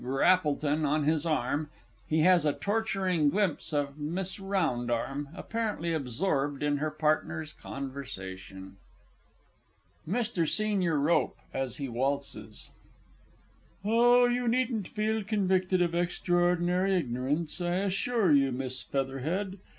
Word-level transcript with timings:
GRAPPLETON 0.03 0.83
on 0.83 1.03
his 1.03 1.27
arm, 1.27 1.69
he 2.07 2.21
has 2.21 2.43
a 2.43 2.53
torturing 2.53 3.29
glimpse 3.29 3.71
of 3.71 3.99
MISS 3.99 4.39
ROUNDARM, 4.39 5.29
apparently 5.35 5.93
absorbed 5.93 6.63
in 6.63 6.77
her 6.77 6.89
partner's 6.89 7.53
conversation. 7.53 8.77
MR. 10.09 10.47
SENIOR 10.49 10.99
ROPPE 10.99 11.37
(as 11.53 11.75
he 11.77 11.87
waltzes). 11.87 12.71
Oh, 13.85 14.25
you 14.25 14.47
needn't 14.47 14.87
feel 14.87 15.23
convicted 15.23 15.83
of 15.83 15.93
extraordinary 15.93 16.95
ignorance, 16.97 17.61
I 17.61 17.75
assure 17.75 18.31
you, 18.31 18.51
Miss 18.51 18.81
Featherhead. 18.81 19.59